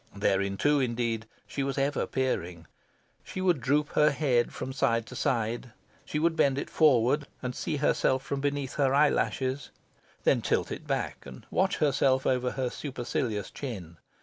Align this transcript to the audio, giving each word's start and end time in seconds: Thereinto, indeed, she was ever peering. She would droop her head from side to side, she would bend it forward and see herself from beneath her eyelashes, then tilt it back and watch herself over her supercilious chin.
Thereinto, 0.15 0.79
indeed, 0.79 1.27
she 1.45 1.61
was 1.61 1.77
ever 1.77 2.07
peering. 2.07 2.65
She 3.23 3.39
would 3.39 3.61
droop 3.61 3.89
her 3.89 4.09
head 4.09 4.51
from 4.51 4.73
side 4.73 5.05
to 5.05 5.15
side, 5.15 5.73
she 6.05 6.17
would 6.17 6.35
bend 6.35 6.57
it 6.57 6.71
forward 6.71 7.27
and 7.43 7.53
see 7.53 7.75
herself 7.75 8.23
from 8.23 8.41
beneath 8.41 8.73
her 8.77 8.95
eyelashes, 8.95 9.69
then 10.23 10.41
tilt 10.41 10.71
it 10.71 10.87
back 10.87 11.23
and 11.27 11.45
watch 11.51 11.77
herself 11.77 12.25
over 12.25 12.49
her 12.53 12.71
supercilious 12.71 13.51
chin. 13.51 13.97